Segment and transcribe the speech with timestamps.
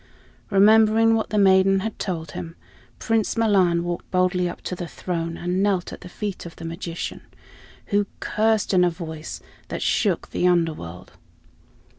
[0.49, 2.55] Remembering what the maiden had told him,
[2.97, 6.65] Prince Milan walked boldly up to the throne and knelt at the feet of the
[6.65, 7.21] magician,
[7.93, 11.11] who cursed in a voice that shook the Underworld.